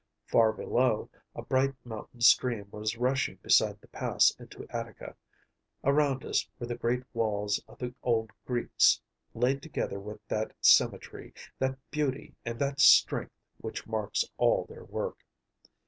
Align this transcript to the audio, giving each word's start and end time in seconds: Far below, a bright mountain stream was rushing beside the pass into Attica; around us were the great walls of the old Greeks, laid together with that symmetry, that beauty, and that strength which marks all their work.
Far 0.25 0.51
below, 0.51 1.11
a 1.35 1.43
bright 1.43 1.75
mountain 1.85 2.21
stream 2.21 2.69
was 2.71 2.97
rushing 2.97 3.35
beside 3.43 3.79
the 3.81 3.87
pass 3.87 4.31
into 4.39 4.65
Attica; 4.71 5.15
around 5.83 6.25
us 6.25 6.49
were 6.57 6.65
the 6.65 6.73
great 6.73 7.03
walls 7.13 7.61
of 7.67 7.77
the 7.77 7.93
old 8.01 8.31
Greeks, 8.43 8.99
laid 9.35 9.61
together 9.61 9.99
with 9.99 10.19
that 10.27 10.55
symmetry, 10.59 11.35
that 11.59 11.77
beauty, 11.91 12.33
and 12.43 12.57
that 12.57 12.79
strength 12.79 13.35
which 13.57 13.85
marks 13.85 14.25
all 14.37 14.65
their 14.65 14.85
work. 14.85 15.19